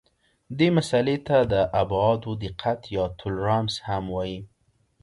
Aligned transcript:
دې 0.57 0.67
مسئلې 0.77 1.17
ته 1.27 1.37
د 1.51 1.53
ابعادو 1.81 2.31
دقت 2.45 2.79
یا 2.95 3.03
تولرانس 3.19 3.73
هم 3.87 4.03
وایي. 4.15 4.39